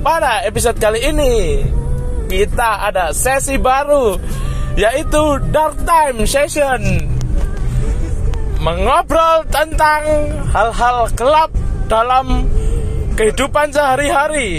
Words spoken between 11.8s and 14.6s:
dalam kehidupan sehari-hari.